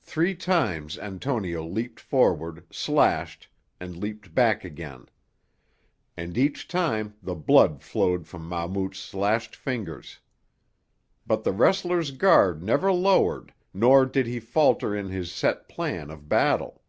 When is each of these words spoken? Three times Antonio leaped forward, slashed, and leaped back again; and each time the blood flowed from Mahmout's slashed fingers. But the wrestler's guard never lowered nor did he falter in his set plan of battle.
Three 0.00 0.34
times 0.34 0.98
Antonio 0.98 1.62
leaped 1.62 2.00
forward, 2.00 2.64
slashed, 2.72 3.46
and 3.78 3.94
leaped 3.94 4.34
back 4.34 4.64
again; 4.64 5.04
and 6.16 6.38
each 6.38 6.66
time 6.66 7.14
the 7.22 7.34
blood 7.34 7.82
flowed 7.82 8.26
from 8.26 8.48
Mahmout's 8.48 8.98
slashed 8.98 9.54
fingers. 9.54 10.18
But 11.26 11.44
the 11.44 11.52
wrestler's 11.52 12.10
guard 12.12 12.62
never 12.62 12.90
lowered 12.90 13.52
nor 13.74 14.06
did 14.06 14.26
he 14.26 14.40
falter 14.40 14.96
in 14.96 15.10
his 15.10 15.30
set 15.30 15.68
plan 15.68 16.10
of 16.10 16.26
battle. 16.26 16.80